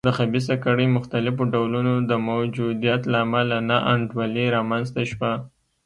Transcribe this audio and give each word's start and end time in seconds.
د 0.07 0.09
خبیثه 0.17 0.55
کړۍ 0.63 0.87
مختلفو 0.97 1.43
ډولونو 1.53 1.93
د 2.09 2.11
موجودیت 2.29 3.01
له 3.11 3.17
امله 3.25 3.57
نا 3.69 3.77
انډولي 3.93 4.45
رامنځته 4.55 5.01
شوه. 5.11 5.31